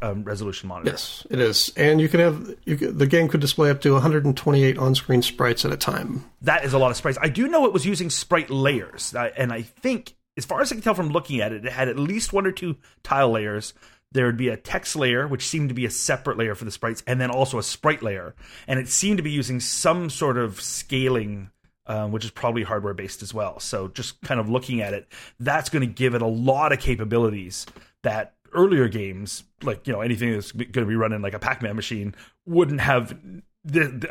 [0.00, 0.90] um, resolution monitor.
[0.90, 3.92] Yes, it is, and you can have you can, the game could display up to
[3.92, 6.24] 128 on-screen sprites at a time.
[6.42, 7.18] That is a lot of sprites.
[7.20, 10.76] I do know it was using sprite layers, and I think, as far as I
[10.76, 13.74] can tell from looking at it, it had at least one or two tile layers.
[14.12, 16.70] There would be a text layer, which seemed to be a separate layer for the
[16.70, 18.36] sprites, and then also a sprite layer.
[18.68, 21.50] And it seemed to be using some sort of scaling,
[21.86, 23.60] um, which is probably hardware based as well.
[23.60, 25.08] So just kind of looking at it,
[25.40, 27.66] that's going to give it a lot of capabilities
[28.02, 31.76] that earlier games, like you know anything that's going to be running like a Pac-Man
[31.76, 32.14] machine,
[32.46, 33.16] wouldn't have.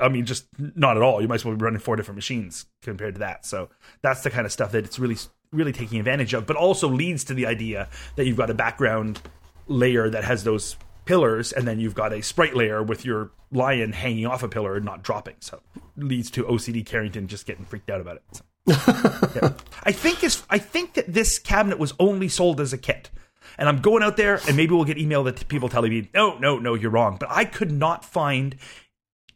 [0.02, 1.22] I mean, just not at all.
[1.22, 3.46] You might as well be running four different machines compared to that.
[3.46, 3.70] So
[4.02, 5.18] that's the kind of stuff that it's really,
[5.52, 6.48] really taking advantage of.
[6.48, 9.22] But also leads to the idea that you've got a background
[9.68, 13.94] layer that has those pillars, and then you've got a sprite layer with your lion
[13.94, 15.36] hanging off a pillar and not dropping.
[15.40, 15.62] So
[15.98, 18.24] leads to OCD Carrington just getting freaked out about it.
[18.32, 18.44] So,
[19.42, 19.54] yeah.
[19.84, 23.10] I think is I think that this cabinet was only sold as a kit.
[23.58, 26.40] And I'm going out there, and maybe we'll get email that people telling me, no,
[26.40, 27.18] no, no, you're wrong.
[27.20, 28.56] But I could not find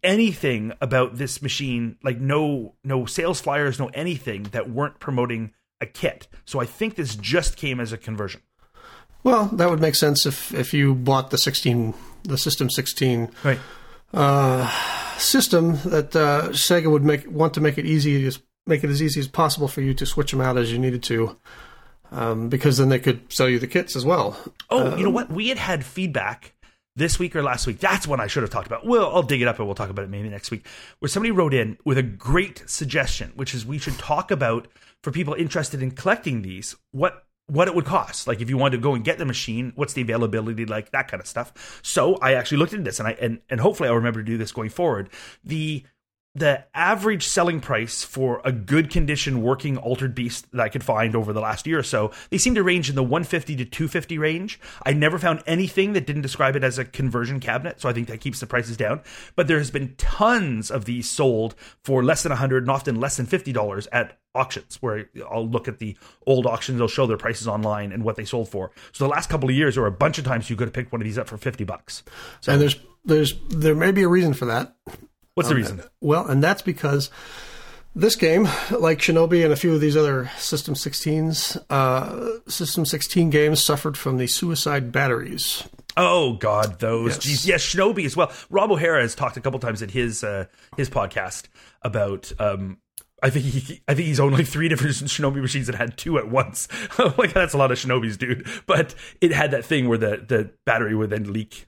[0.03, 5.51] anything about this machine, like no, no sales flyers, no anything that weren't promoting
[5.81, 6.27] a kit.
[6.45, 8.41] So I think this just came as a conversion.
[9.23, 13.59] Well, that would make sense if if you bought the 16, the System 16 Right.
[15.17, 19.01] system that uh, Sega would make want to make it easy as make it as
[19.01, 21.37] easy as possible for you to switch them out as you needed to,
[22.11, 24.37] um, because then they could sell you the kits as well.
[24.69, 25.29] Oh, you know what?
[25.31, 26.53] We had had feedback
[26.95, 27.79] this week or last week.
[27.79, 28.85] That's when I should have talked about.
[28.85, 30.65] Well, I'll dig it up and we'll talk about it maybe next week.
[30.99, 34.67] Where somebody wrote in with a great suggestion, which is we should talk about
[35.03, 38.27] for people interested in collecting these what what it would cost.
[38.27, 41.07] Like if you wanted to go and get the machine, what's the availability like, that
[41.07, 41.79] kind of stuff.
[41.81, 44.37] So I actually looked into this and I and, and hopefully I'll remember to do
[44.37, 45.09] this going forward.
[45.43, 45.83] The
[46.37, 51.15] the average selling price for a good condition working altered beast that I could find
[51.15, 54.17] over the last year or so, they seem to range in the 150 to 250
[54.17, 54.59] range.
[54.85, 58.07] I never found anything that didn't describe it as a conversion cabinet, so I think
[58.07, 59.01] that keeps the prices down.
[59.35, 63.17] But there has been tons of these sold for less than 100 and often less
[63.17, 65.97] than $50 at auctions where I'll look at the
[66.27, 68.71] old auctions, they'll show their prices online and what they sold for.
[68.91, 70.73] So the last couple of years there were a bunch of times you could have
[70.73, 72.03] picked one of these up for 50 bucks.
[72.47, 74.75] And there's there's there may be a reason for that.
[75.37, 75.83] What's the reason?
[76.01, 77.11] Well, and that's because
[77.95, 83.29] this game, like Shinobi and a few of these other System 16s, uh, System 16
[83.29, 85.63] games suffered from the suicide batteries.
[85.95, 87.45] Oh God, those Yes.
[87.45, 88.31] Yes, Shinobi as well.
[88.49, 90.45] Rob O'Hara has talked a couple times at his uh,
[90.75, 91.43] his podcast
[91.83, 92.31] about.
[92.39, 92.79] Um,
[93.21, 96.17] I think he, I think he's owned like three different Shinobi machines that had two
[96.17, 96.67] at once.
[97.19, 98.47] like that's a lot of Shinobis, dude.
[98.65, 101.67] But it had that thing where the the battery would then leak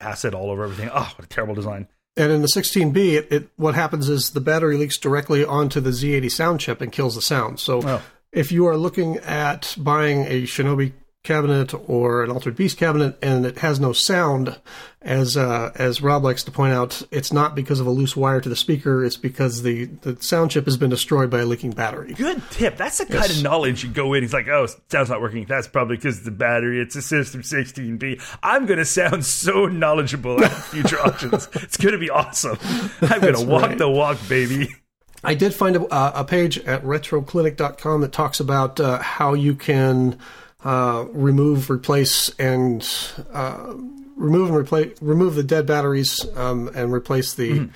[0.00, 0.90] acid all over everything.
[0.92, 1.86] Oh, what a terrible design.
[2.16, 5.90] And in the 16B, it, it what happens is the battery leaks directly onto the
[5.90, 7.60] Z80 sound chip and kills the sound.
[7.60, 8.02] So Oh.
[8.32, 10.92] if you are looking at buying a Shinobi
[11.26, 14.58] cabinet or an Altered Beast cabinet and it has no sound,
[15.02, 18.40] as uh, as Rob likes to point out, it's not because of a loose wire
[18.40, 19.04] to the speaker.
[19.04, 22.14] It's because the, the sound chip has been destroyed by a leaking battery.
[22.14, 22.76] Good tip.
[22.76, 24.22] That's the kind of knowledge you go in.
[24.22, 25.44] He's like, oh, sound's not working.
[25.44, 26.80] That's probably because the battery.
[26.80, 28.20] It's a System 16B.
[28.42, 31.48] I'm going to sound so knowledgeable at future auctions.
[31.54, 32.58] It's going to be awesome.
[33.02, 33.78] I'm going to walk right.
[33.78, 34.74] the walk, baby.
[35.22, 40.18] I did find a, a page at retroclinic.com that talks about uh, how you can
[40.64, 42.88] uh, remove, replace, and
[43.32, 43.74] uh,
[44.16, 47.68] remove and replace remove the dead batteries um, and replace the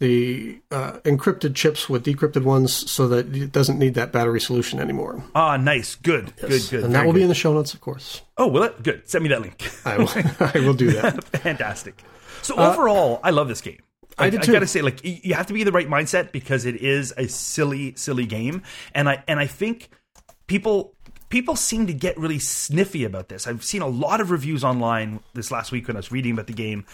[0.00, 4.80] the uh, encrypted chips with decrypted ones so that it doesn't need that battery solution
[4.80, 5.22] anymore.
[5.34, 6.48] Ah, nice, good, yes.
[6.48, 6.84] good, good.
[6.84, 7.18] And that will good.
[7.18, 8.22] be in the show notes, of course.
[8.38, 8.82] Oh, will it?
[8.82, 9.08] Good.
[9.08, 9.70] Send me that link.
[9.84, 10.08] I will.
[10.40, 11.22] I will do that.
[11.42, 12.02] Fantastic.
[12.40, 13.80] So overall, uh, I love this game.
[14.16, 16.64] I, I, I gotta say, like, you have to be in the right mindset because
[16.64, 18.62] it is a silly, silly game,
[18.94, 19.90] and I and I think
[20.46, 20.94] people
[21.30, 23.46] people seem to get really sniffy about this.
[23.46, 26.48] I've seen a lot of reviews online this last week when I was reading about
[26.48, 26.84] the game,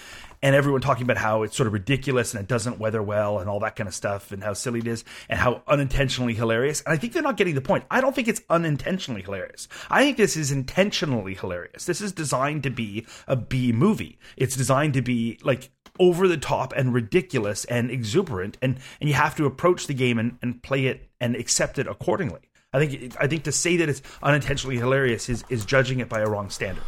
[0.42, 3.48] and everyone talking about how it's sort of ridiculous and it doesn't weather well and
[3.48, 6.82] all that kind of stuff, and how silly it is, and how unintentionally hilarious.
[6.82, 7.84] And I think they're not getting the point.
[7.90, 9.68] I don't think it's unintentionally hilarious.
[9.90, 11.86] I think this is intentionally hilarious.
[11.86, 14.18] This is designed to be a B movie.
[14.36, 19.14] It's designed to be like over the top and ridiculous and exuberant and and you
[19.14, 23.16] have to approach the game and, and play it and accept it accordingly I think
[23.18, 26.50] I think to say that it's unintentionally hilarious is is judging it by a wrong
[26.50, 26.84] standard.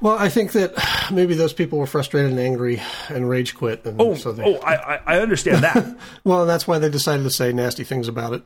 [0.00, 0.72] Well, I think that
[1.12, 3.84] maybe those people were frustrated and angry and rage quit.
[3.84, 4.44] And oh, so they...
[4.44, 5.96] oh, I, I understand that.
[6.24, 8.42] well, that's why they decided to say nasty things about it.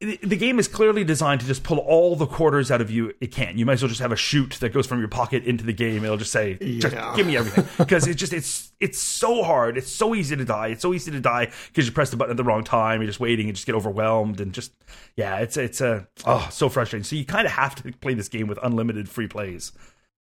[0.00, 3.14] The, the, game is clearly designed to just pull all the quarters out of you
[3.20, 3.56] it can.
[3.56, 5.72] You might as well just have a chute that goes from your pocket into the
[5.72, 6.04] game.
[6.04, 7.14] It'll just say, just yeah.
[7.16, 9.78] "Give me everything," because it's just it's it's so hard.
[9.78, 10.66] It's so easy to die.
[10.66, 13.00] It's so easy to die because you press the button at the wrong time.
[13.00, 14.72] You're just waiting and just get overwhelmed and just
[15.16, 17.04] yeah, it's it's a uh, oh so frustrating.
[17.04, 19.72] So you kind of have to play this game with unlimited free plays.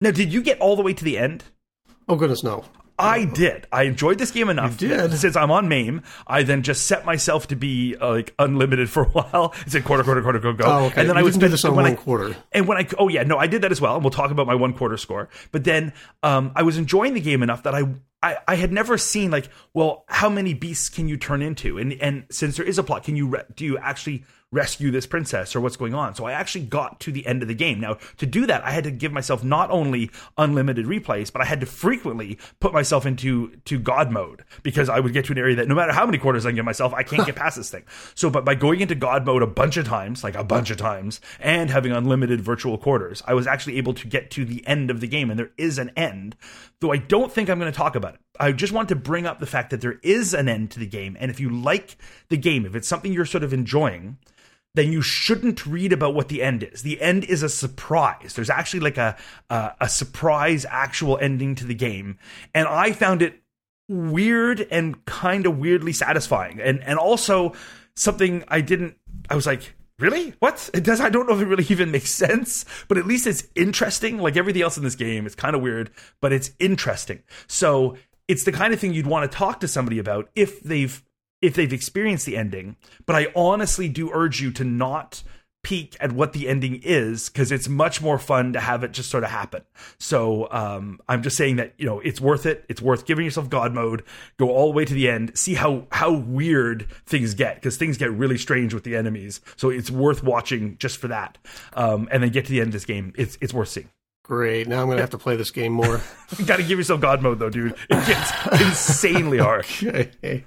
[0.01, 1.43] Now, did you get all the way to the end?
[2.07, 2.65] Oh goodness, no.
[2.97, 3.67] I did.
[3.73, 4.81] I enjoyed this game enough.
[4.81, 5.17] You did.
[5.17, 9.03] Since I'm on MAME, I then just set myself to be uh, like unlimited for
[9.03, 9.53] a while.
[9.65, 10.63] It said quarter, quarter, quarter, go, go.
[10.65, 11.01] Oh, okay.
[11.01, 12.35] And then you I would spend this on one I, quarter.
[12.53, 13.95] And when I, oh yeah, no, I did that as well.
[13.95, 15.29] And we'll talk about my one quarter score.
[15.51, 15.91] But then
[16.23, 17.83] um, I was enjoying the game enough that I
[18.23, 21.77] I, I had never seen like, well, how many beasts can you turn into?
[21.77, 24.23] And and since there is a plot, can you re- do you actually
[24.55, 26.15] rescue this princess or what's going on?
[26.15, 27.79] So I actually got to the end of the game.
[27.79, 31.45] Now to do that, I had to give myself not only unlimited replays, but I
[31.45, 35.37] had to frequently put myself into to God mode because I would get to an
[35.37, 37.69] area that no matter how many quarters I give myself, I can't get past this
[37.69, 37.83] thing.
[38.15, 40.77] So, but by going into God mode a bunch of times, like a bunch of
[40.77, 44.89] times, and having unlimited virtual quarters, I was actually able to get to the end
[44.89, 46.37] of the game, and there is an end
[46.79, 48.19] though I don't think I'm going to talk about it.
[48.39, 50.85] I just want to bring up the fact that there is an end to the
[50.85, 51.17] game.
[51.19, 51.97] And if you like
[52.29, 54.17] the game, if it's something you're sort of enjoying,
[54.75, 56.83] then you shouldn't read about what the end is.
[56.83, 58.33] The end is a surprise.
[58.35, 59.17] There's actually like a,
[59.49, 62.19] a, a surprise actual ending to the game.
[62.53, 63.41] And I found it
[63.87, 66.59] weird and kind of weirdly satisfying.
[66.61, 67.53] And, and also
[67.95, 68.97] something I didn't,
[69.29, 72.11] I was like, really what it does i don't know if it really even makes
[72.11, 75.61] sense but at least it's interesting like everything else in this game it's kind of
[75.61, 77.95] weird but it's interesting so
[78.27, 81.01] it's the kind of thing you'd want to talk to somebody about if they've
[81.45, 85.23] if they've experienced the ending but i honestly do urge you to not
[85.65, 89.09] peek at what the ending is because it's much more fun to have it just
[89.09, 89.63] sort of happen.
[89.97, 92.63] So um, I'm just saying that you know it's worth it.
[92.69, 94.03] It's worth giving yourself God mode.
[94.37, 95.35] Go all the way to the end.
[95.35, 99.41] See how how weird things get because things get really strange with the enemies.
[99.55, 101.39] So it's worth watching just for that.
[101.73, 103.11] Um, and then get to the end of this game.
[103.17, 103.89] It's it's worth seeing.
[104.23, 104.67] Great.
[104.67, 105.99] Now I'm going to have to play this game more.
[106.37, 107.73] you got to give yourself God mode though, dude.
[107.89, 109.65] It gets insanely hard.
[109.83, 110.45] okay.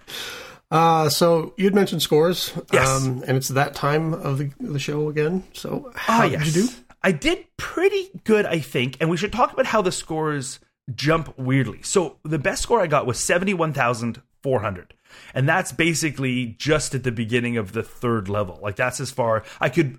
[0.70, 2.88] Uh, so you'd mentioned scores, yes.
[2.88, 5.44] Um, and it's that time of the, the show again.
[5.54, 6.44] So how yes.
[6.44, 6.74] did you do?
[7.02, 10.58] I did pretty good, I think, and we should talk about how the scores
[10.94, 11.80] jump weirdly.
[11.82, 14.92] So the best score I got was seventy one thousand four hundred,
[15.32, 18.58] and that's basically just at the beginning of the third level.
[18.60, 19.98] Like that's as far I could.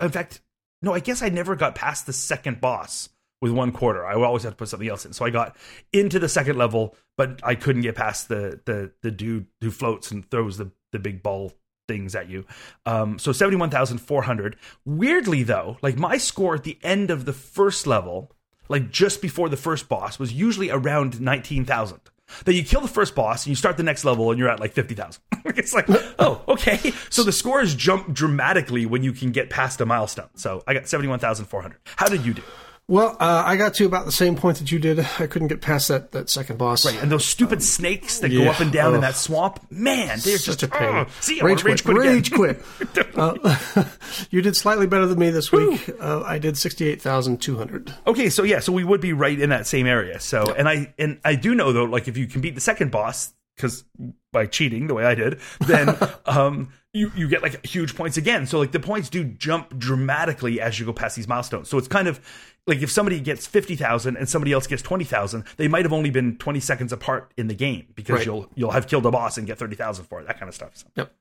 [0.00, 0.40] In fact,
[0.80, 3.10] no, I guess I never got past the second boss
[3.42, 4.06] with one quarter.
[4.06, 5.12] I always have to put something else in.
[5.12, 5.56] So I got
[5.92, 10.10] into the second level, but I couldn't get past the the the dude who floats
[10.10, 11.52] and throws the the big ball
[11.88, 12.46] things at you.
[12.86, 14.56] Um, so seventy one thousand four hundred.
[14.86, 18.32] Weirdly though, like my score at the end of the first level,
[18.68, 22.00] like just before the first boss, was usually around nineteen thousand.
[22.44, 24.58] Then you kill the first boss and you start the next level and you're at
[24.58, 25.22] like 50,000.
[25.44, 25.84] it's like,
[26.18, 26.94] oh, okay.
[27.10, 30.30] So the scores jump dramatically when you can get past a milestone.
[30.34, 31.76] So I got 71,400.
[31.96, 32.42] How did you do?
[32.88, 34.98] Well, uh, I got to about the same point that you did.
[35.18, 36.84] I couldn't get past that, that second boss.
[36.84, 39.14] Right, and those stupid um, snakes that yeah, go up and down uh, in that
[39.14, 40.94] swamp, man, they're such just a pain.
[40.94, 42.60] Uh, see, rage, rage quit, rage quit.
[43.16, 43.84] uh,
[44.30, 45.88] you did slightly better than me this week.
[46.00, 47.94] Uh, I did sixty eight thousand two hundred.
[48.06, 50.18] Okay, so yeah, so we would be right in that same area.
[50.18, 52.90] So, and I and I do know though, like if you can beat the second
[52.90, 53.84] boss, because
[54.32, 58.46] by cheating the way I did, then um, you you get like huge points again.
[58.46, 61.68] So like the points do jump dramatically as you go past these milestones.
[61.68, 62.20] So it's kind of
[62.66, 66.36] like if somebody gets 50,000 and somebody else gets 20,000, they might have only been
[66.36, 68.26] 20 seconds apart in the game because right.
[68.26, 70.72] you'll you'll have killed a boss and get 30,000 for it, that kind of stuff.
[70.74, 70.86] So.
[70.96, 71.14] Yep.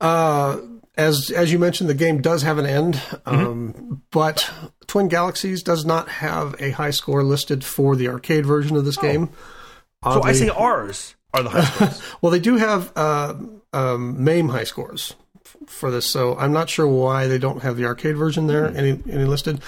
[0.00, 0.60] Uh,
[0.96, 3.30] as as you mentioned, the game does have an end, mm-hmm.
[3.30, 4.50] um, but
[4.86, 8.98] Twin Galaxies does not have a high score listed for the arcade version of this
[8.98, 9.02] oh.
[9.02, 9.30] game.
[10.02, 11.16] Oddly, so I say ours.
[11.34, 12.02] Are the high scores?
[12.20, 13.34] Well, they do have uh,
[13.72, 15.14] um, MAME high scores
[15.44, 18.66] f- for this, so I'm not sure why they don't have the arcade version there
[18.68, 19.60] any, any listed.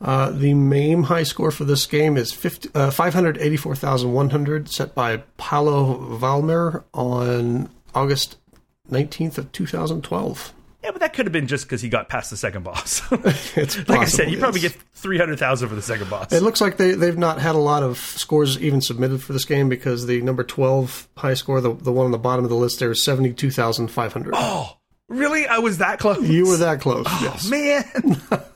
[0.00, 6.16] Uh, the MAME high score for this game is 50, uh, 584,100, set by Paulo
[6.16, 8.36] Valmer on August
[8.90, 10.52] 19th of 2012.
[10.82, 13.02] Yeah, but that could have been just because he got past the second boss.
[13.12, 16.32] Like I said, possible, you probably get three hundred thousand for the second boss.
[16.32, 19.44] It looks like they, they've not had a lot of scores even submitted for this
[19.44, 22.56] game because the number 12 high score, the, the one on the bottom of the
[22.56, 24.34] list there, is 72,500.
[24.36, 24.76] oh,
[25.08, 25.46] really?
[25.46, 26.22] I was that close.
[26.28, 27.48] You were that close, oh, yes.
[27.48, 28.42] man.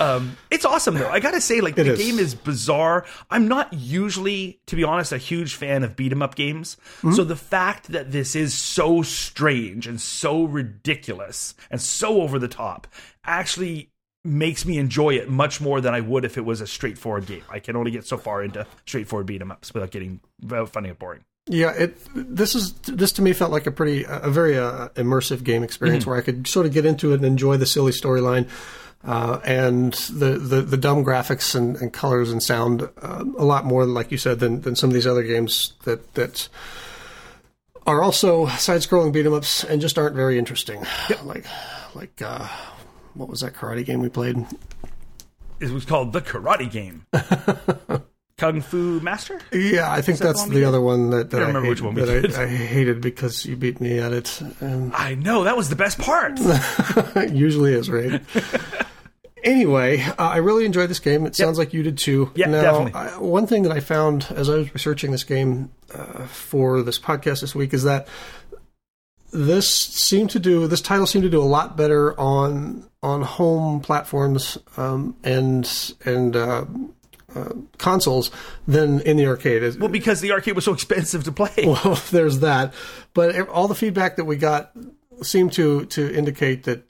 [0.00, 1.08] um, it's awesome though.
[1.08, 1.98] I gotta say, like the is.
[1.98, 3.04] game is bizarre.
[3.30, 6.76] I'm not usually, to be honest, a huge fan of beat 'em up games.
[7.00, 7.12] Hmm?
[7.12, 12.48] So the fact that this is so strange and so ridiculous and so over the
[12.48, 12.86] top
[13.24, 13.90] actually
[14.24, 17.42] makes me enjoy it much more than I would if it was a straightforward game.
[17.50, 20.92] I can only get so far into straightforward beat 'em ups without getting without finding
[20.92, 21.24] it boring.
[21.48, 25.42] Yeah, it this is this to me felt like a pretty a very uh, immersive
[25.42, 28.48] game experience where I could sort of get into it and enjoy the silly storyline
[29.04, 33.64] uh, and the, the the dumb graphics and, and colors and sound uh, a lot
[33.64, 36.48] more, like you said, than than some of these other games that that
[37.86, 40.84] are also side-scrolling beat 'em ups and just aren't very interesting.
[41.24, 41.46] Like
[41.94, 42.46] like uh,
[43.14, 44.46] what was that karate game we played?
[45.60, 47.06] It was called the Karate Game.
[48.38, 49.40] Kung Fu Master.
[49.52, 51.70] Yeah, I think that the that's the other one that, that I I, remember hate-
[51.70, 52.36] which one that.
[52.36, 54.40] I, I hated because you beat me at it.
[54.60, 56.32] And I know that was the best part.
[56.40, 58.20] it usually is, right?
[59.42, 61.26] anyway, uh, I really enjoyed this game.
[61.26, 62.30] It sounds like you did too.
[62.34, 62.92] Yeah, definitely.
[62.92, 66.98] I, one thing that I found as I was researching this game uh, for this
[66.98, 68.08] podcast this week is that
[69.32, 73.80] this seemed to do this title seemed to do a lot better on on home
[73.80, 76.64] platforms um, and and uh,
[77.34, 78.30] uh, consoles
[78.68, 79.76] than in the arcade.
[79.80, 81.50] Well, because the arcade was so expensive to play.
[81.64, 82.74] well, there's that.
[83.14, 84.72] But all the feedback that we got
[85.22, 86.84] seemed to to indicate that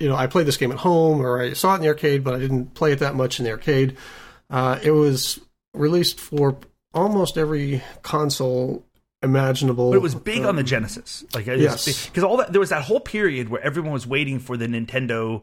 [0.00, 2.24] you know I played this game at home or I saw it in the arcade,
[2.24, 3.96] but I didn't play it that much in the arcade.
[4.48, 5.38] Uh, it was
[5.74, 6.56] released for
[6.92, 8.84] almost every console
[9.22, 9.90] imaginable.
[9.90, 12.06] But it was big on the Genesis, like Yes.
[12.06, 15.42] because all that there was that whole period where everyone was waiting for the Nintendo,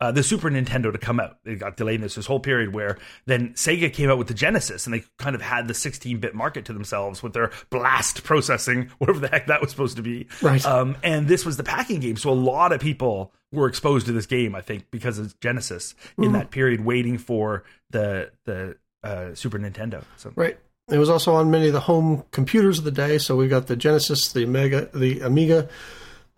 [0.00, 1.38] uh, the Super Nintendo to come out.
[1.44, 2.00] It got delayed.
[2.00, 5.42] This whole period where then Sega came out with the Genesis, and they kind of
[5.42, 9.70] had the 16-bit market to themselves with their blast processing, whatever the heck that was
[9.70, 10.26] supposed to be.
[10.42, 10.64] Right.
[10.64, 14.12] Um, and this was the packing game, so a lot of people were exposed to
[14.12, 14.54] this game.
[14.54, 20.04] I think because of Genesis in that period, waiting for the the uh, Super Nintendo.
[20.16, 20.58] So Right.
[20.88, 23.18] It was also on many of the home computers of the day.
[23.18, 25.68] So we've got the Genesis, the Amiga, the Amiga,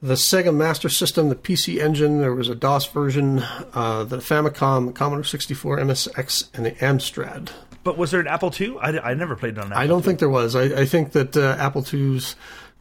[0.01, 2.21] the Sega Master System, the PC Engine.
[2.21, 3.41] There was a DOS version,
[3.75, 7.51] uh, the Famicom, the Commodore 64, MSX, and the Amstrad.
[7.85, 8.77] But was there an Apple II?
[8.81, 10.55] I, I never played on Apple I don't think there was.
[10.55, 12.37] I, I think that uh, Apple II's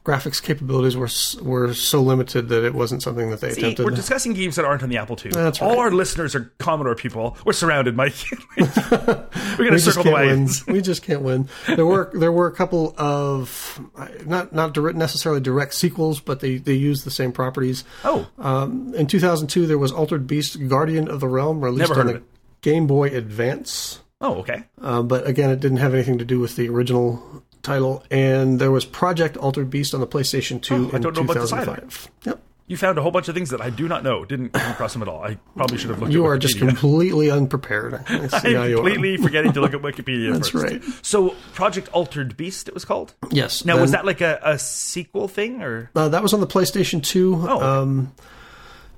[0.08, 1.10] graphics capabilities were
[1.44, 3.84] were so limited that it wasn't something that they See, attempted.
[3.86, 5.32] we're discussing games that aren't on the Apple II.
[5.32, 5.78] That's All right.
[5.80, 7.38] our listeners are Commodore people.
[7.46, 8.14] We're surrounded, Mike.
[8.58, 9.28] we're to
[9.70, 10.30] we circle the can't win.
[10.30, 10.66] wagons.
[10.66, 11.50] We just can't win.
[11.68, 13.80] There were there were a couple of
[14.26, 17.84] not not direct, necessarily direct sequels, but they they used the same properties.
[18.06, 22.24] Oh, Um, in 2002, there was Altered Beast: Guardian of the Realm, released on the.
[22.62, 24.00] Game Boy Advance.
[24.20, 24.64] oh, okay.
[24.82, 28.04] Uh, but again, it didn't have anything to do with the original title.
[28.10, 31.22] And there was Project Altered Beast on the PlayStation 2 Oh, I in don't know
[31.24, 31.66] about this either.
[31.76, 32.12] 2005.
[32.26, 32.40] Yep.
[32.70, 34.26] You found a whole bunch of things that I do not know.
[34.26, 35.24] Didn't come across them at all.
[35.24, 36.12] I probably should have looked.
[36.12, 38.04] You at are just completely unprepared.
[38.10, 38.84] I see how I'm you are.
[38.84, 40.34] completely forgetting to look at Wikipedia.
[40.34, 40.64] That's first.
[40.66, 40.84] right.
[41.02, 43.14] So, Project Altered Beast, it was called.
[43.32, 43.64] Yes.
[43.64, 47.02] Now, was that like a, a sequel thing, or Uh, that was on the PlayStation
[47.02, 47.36] 2.
[47.48, 47.58] Oh,
[48.02, 48.12] okay.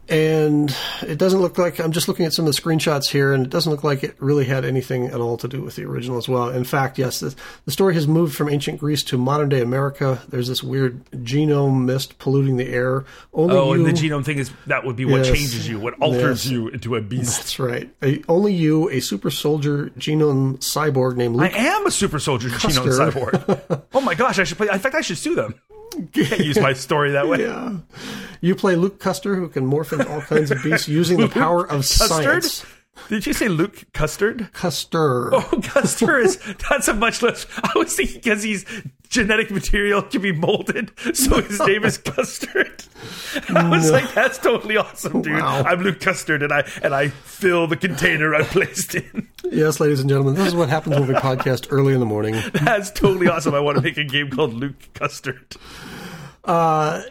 [0.09, 3.45] And it doesn't look like I'm just looking at some of the screenshots here, and
[3.45, 6.17] it doesn't look like it really had anything at all to do with the original
[6.17, 6.49] as well.
[6.49, 10.19] In fact, yes, the, the story has moved from ancient Greece to modern day America.
[10.27, 13.05] There's this weird genome mist polluting the air.
[13.33, 15.27] Only oh, you, and the genome thing is that would be what Yes.
[15.27, 16.51] changes you, what alters Yes.
[16.51, 17.37] you into a beast.
[17.37, 17.89] That's right.
[18.01, 22.49] A, only you, a super soldier genome cyborg named Luke I am a super soldier
[22.49, 23.83] genome cyborg.
[23.93, 24.69] oh my gosh, I should play.
[24.71, 25.53] In fact, I should sue them.
[26.13, 27.41] Can't use my story that way.
[27.45, 27.77] yeah.
[28.41, 31.81] You play Luke Custer, who can morph all kinds of beasts using the power of
[31.81, 32.43] Custard?
[32.43, 32.65] science.
[33.07, 34.51] Did you say Luke Custard?
[34.51, 35.33] Custer.
[35.33, 36.38] Oh, Custer is
[36.69, 37.45] that's a much less.
[37.63, 38.65] I was thinking because he's
[39.07, 42.83] genetic material can be molded, so his name is Custard.
[43.55, 45.41] I was like, that's totally awesome, dude.
[45.41, 45.63] Wow.
[45.63, 49.29] I'm Luke Custard, and I and I fill the container I placed in.
[49.45, 52.35] Yes, ladies and gentlemen, this is what happens when we podcast early in the morning.
[52.54, 53.56] That's totally awesome.
[53.56, 55.56] I want to make a game called Luke Custard.
[56.43, 57.02] Uh,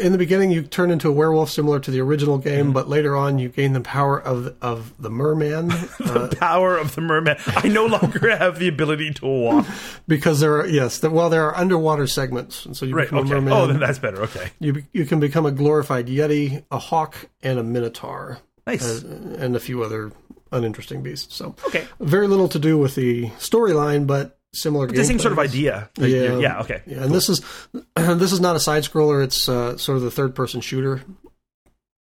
[0.00, 2.72] in the beginning you turn into a werewolf similar to the original game, Mm-hmm.
[2.72, 5.86] but later on you gain the power of of the merman uh,
[6.28, 7.36] the power of the merman.
[7.46, 9.66] I no longer have the ability to walk.
[10.08, 13.06] because there are yes, the, well there are underwater segments, and so you Right.
[13.06, 13.32] become Okay.
[13.32, 13.52] a merman.
[13.52, 14.22] Oh, then that's better.
[14.22, 14.50] Okay.
[14.60, 19.04] you be- you can become a glorified yeti, a hawk, and a minotaur, Nice.
[19.04, 20.12] uh, and a few other
[20.52, 21.34] uninteresting beasts.
[21.34, 21.84] So Okay.
[22.00, 24.86] very little to do with the storyline, but similar.
[24.86, 24.96] Game.
[24.96, 25.90] The same sort of idea.
[25.98, 26.38] Like, Yeah.
[26.38, 26.60] Yeah.
[26.60, 26.82] Okay.
[26.86, 27.40] Yeah, and this is
[27.96, 29.22] this is not a side scroller.
[29.22, 31.02] It's uh, sort of the third person shooter.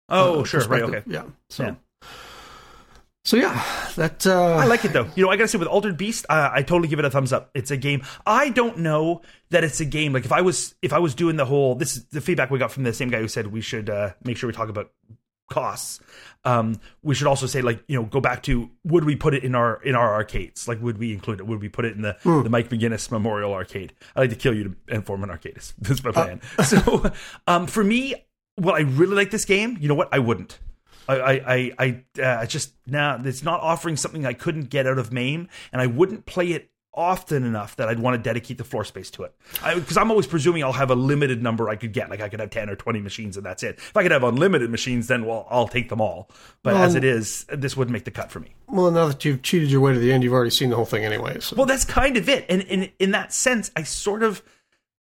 [0.09, 0.67] Oh, uh, sure.
[0.67, 0.83] Right.
[0.83, 1.03] Okay.
[1.07, 1.23] Yeah.
[1.49, 1.63] So.
[1.63, 1.75] Yeah.
[3.23, 3.63] So yeah,
[3.97, 5.07] that uh, I like it though.
[5.15, 7.31] You know, I gotta say with Altered Beast, uh, I totally give it a thumbs
[7.31, 7.51] up.
[7.53, 8.01] It's a game.
[8.25, 9.21] I don't know
[9.51, 10.11] that it's a game.
[10.11, 12.57] Like if I was if I was doing the whole this is the feedback we
[12.57, 14.91] got from the same guy who said we should uh, make sure we talk about
[15.51, 15.99] costs.
[16.43, 19.43] Um, we should also say like you know go back to would we put it
[19.43, 20.67] in our in our arcades?
[20.67, 21.45] Like would we include it?
[21.45, 23.93] Would we put it in the the Mike McGinnis Memorial Arcade?
[24.15, 25.59] I'd like to kill you to inform an arcade.
[25.77, 26.41] That's my plan.
[26.65, 27.11] so
[27.45, 28.15] um, for me,
[28.59, 29.77] well, I really like this game.
[29.79, 30.09] You know what?
[30.11, 30.57] I wouldn't.
[31.07, 33.19] I I I, I uh, just nah.
[33.23, 36.70] It's not offering something I couldn't get out of MAME, and I wouldn't play it
[36.93, 39.33] often enough that I'd want to dedicate the floor space to it.
[39.75, 42.09] Because I'm always presuming I'll have a limited number I could get.
[42.09, 43.75] Like I could have ten or twenty machines, and that's it.
[43.77, 46.29] If I could have unlimited machines, then well, I'll take them all.
[46.63, 48.53] But as it is, this wouldn't make the cut for me.
[48.67, 50.85] well, now that you've cheated your way to the end, you've already seen the whole
[50.85, 51.39] thing anyway.
[51.39, 51.55] So.
[51.55, 52.45] Well, that's kind of it.
[52.49, 54.41] And in in that sense, I sort of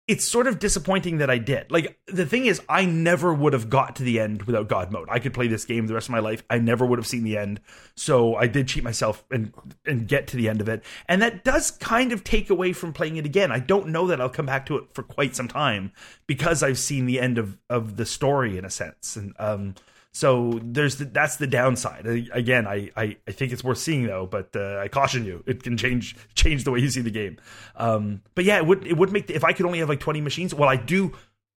[0.08, 1.70] it's sort of disappointing that I did.
[1.70, 5.08] Like the thing is, I never would have got to the end without God mode.
[5.08, 6.42] I could play this game the rest of my life.
[6.50, 7.60] I never would have seen the end.
[7.94, 9.54] So I did cheat myself and
[9.86, 10.82] and get to the end of it.
[11.08, 13.52] And that does kind of take away from playing it again.
[13.52, 15.92] I don't know that I'll come back to it for quite some time
[16.26, 19.14] because I've seen the end of of the story in a sense.
[19.14, 19.76] And um
[20.12, 22.06] so there's the, that's the downside.
[22.32, 25.62] Again, I, I, I think it's worth seeing though, but uh, I caution you, it
[25.62, 27.38] can change change the way you see the game.
[27.76, 30.00] Um, but yeah, it would it would make the, if I could only have like
[30.00, 30.54] 20 machines.
[30.54, 31.12] Well, I do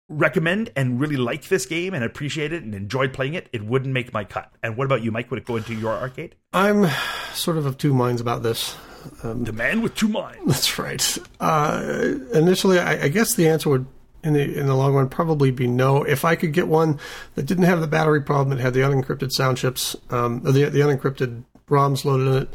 [0.10, 3.50] recommend and really like this game and appreciate it and enjoyed playing it.
[3.54, 4.52] It wouldn't make my cut.
[4.62, 5.32] And what about you, Mike?
[5.32, 6.36] Would it go into your arcade?
[6.52, 6.90] I'm
[7.34, 8.76] sort of of two minds about this.
[9.24, 10.40] The man with two minds.
[10.46, 11.18] That's right.
[11.40, 13.86] Uh, initially, I, I guess the answer would,
[14.24, 16.04] in the in the long run, probably be no.
[16.04, 17.00] If I could get one
[17.36, 20.80] that didn't have the battery problem, it had the unencrypted sound chips, um, the the
[20.80, 22.50] unencrypted ROMs loaded in it.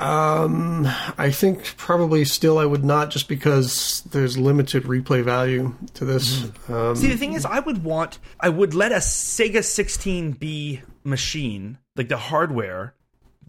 [0.00, 6.04] Um, I think probably still I would not, just because there's limited replay value to
[6.04, 6.44] this.
[6.68, 11.78] Um, See, the thing is, I would want, I would let a Sega 16B machine,
[11.94, 12.94] like the hardware,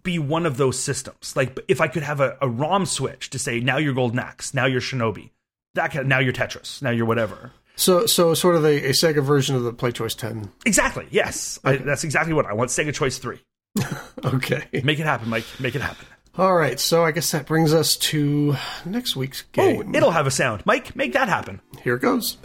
[0.03, 1.35] be one of those systems.
[1.35, 4.53] Like, if I could have a, a ROM switch to say, now you're Golden Axe,
[4.53, 5.31] now you're Shinobi,
[5.75, 7.51] that can, now you're Tetris, now you're whatever.
[7.75, 10.51] so so sort of a, a Sega version of the PlayChoice 10.
[10.65, 11.07] Exactly.
[11.11, 12.71] Yes, I, that's exactly what I want.
[12.71, 13.39] Sega Choice Three.
[14.23, 14.63] Okay.
[14.83, 15.45] Make it happen, Mike.
[15.59, 16.07] Make it happen.
[16.37, 16.79] All right.
[16.79, 18.55] So I guess that brings us to
[18.85, 19.93] next week's Oh, game.
[19.93, 20.65] it'll have a sound.
[20.65, 21.61] Mike, make that happen.
[21.83, 22.37] Here it goes.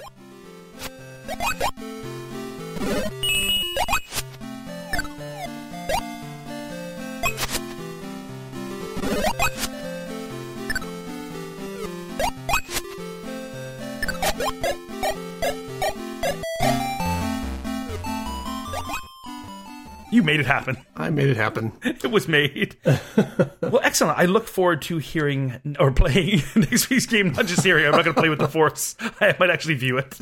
[20.11, 20.77] You made it happen.
[20.97, 21.73] I made it happen.
[21.85, 22.77] It was made.
[22.85, 24.19] well, excellent.
[24.19, 27.33] I look forward to hearing or playing next week's game.
[27.33, 27.85] Not just hearing.
[27.87, 28.97] I'm not going to play with the force.
[29.21, 30.19] I might actually view it.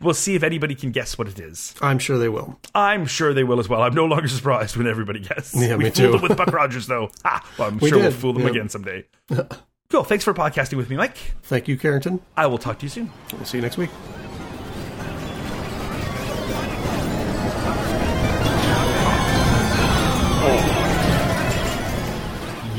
[0.00, 1.74] We'll see if anybody can guess what it is.
[1.80, 2.58] I'm sure they will.
[2.74, 3.82] I'm sure they will as well.
[3.82, 5.62] I'm no longer surprised when everybody guesses.
[5.62, 6.10] Yeah, we me fooled too.
[6.12, 7.10] them with Buck Rogers, though.
[7.24, 7.48] Ha!
[7.58, 8.48] Well, I'm We sure we'll fool them yeah.
[8.50, 9.04] again someday.
[9.88, 10.02] cool.
[10.02, 11.16] Thanks for podcasting with me, Mike.
[11.44, 12.20] Thank you, Carrington.
[12.36, 13.12] I will talk to you soon.
[13.32, 13.90] We'll see you next week.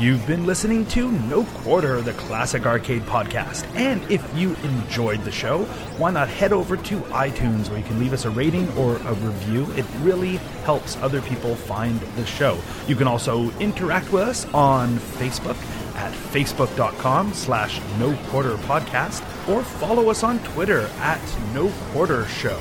[0.00, 3.66] You've been listening to No Quarter, the classic arcade podcast.
[3.76, 5.64] And if you enjoyed the show,
[5.98, 9.12] why not head over to iTunes where you can leave us a rating or a
[9.12, 9.70] review?
[9.72, 12.58] It really helps other people find the show.
[12.88, 15.58] You can also interact with us on Facebook
[15.96, 19.20] at facebook.com slash no quarter podcast
[19.50, 21.20] or follow us on Twitter at
[21.52, 22.58] no quarter show.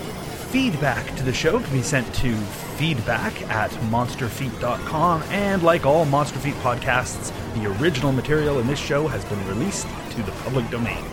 [0.52, 2.36] Feedback to the show can be sent to
[2.78, 5.22] feedback at monsterfeet.com.
[5.30, 9.88] And like all Monster Feet podcasts, the original material in this show has been released
[10.10, 11.04] to the public domain.